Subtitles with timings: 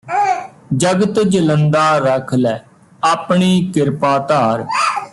[0.77, 2.57] ਜਗਤੁ ਜਲੰਦਾ ਰਖਿ ਲੈ
[3.03, 4.63] ਆਪਣੀ ਕਿਰਪਾ ਧਾਰਿ